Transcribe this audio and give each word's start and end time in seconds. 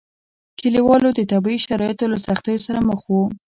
کلیوالو 0.59 1.09
د 1.15 1.19
طبیعي 1.31 1.59
شرایطو 1.65 2.05
له 2.13 2.17
سختیو 2.27 2.63
سره 2.67 2.79
مخ 2.89 2.99
وو. 3.11 3.23